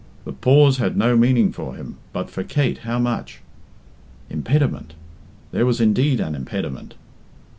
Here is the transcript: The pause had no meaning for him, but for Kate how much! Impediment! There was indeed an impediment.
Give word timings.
The 0.25 0.31
pause 0.33 0.77
had 0.77 0.97
no 0.97 1.15
meaning 1.15 1.51
for 1.51 1.75
him, 1.75 1.97
but 2.11 2.31
for 2.31 2.43
Kate 2.43 2.79
how 2.79 2.97
much! 2.97 3.41
Impediment! 4.31 4.95
There 5.51 5.67
was 5.67 5.79
indeed 5.79 6.19
an 6.19 6.33
impediment. 6.33 6.95